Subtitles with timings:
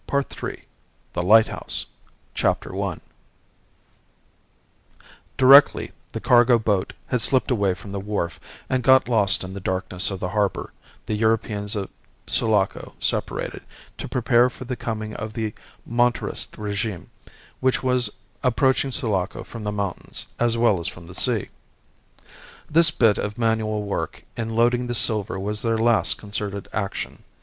[0.07, 0.63] PART THIRD
[1.13, 1.85] THE LIGHTHOUSE
[2.33, 3.01] CHAPTER ONE
[5.37, 9.59] Directly the cargo boat had slipped away from the wharf and got lost in the
[9.59, 10.73] darkness of the harbour
[11.05, 11.91] the Europeans of
[12.25, 13.61] Sulaco separated,
[13.99, 15.53] to prepare for the coming of the
[15.87, 17.11] Monterist regime,
[17.59, 18.09] which was
[18.41, 21.49] approaching Sulaco from the mountains, as well as from the sea.
[22.67, 27.21] This bit of manual work in loading the silver was their last concerted action.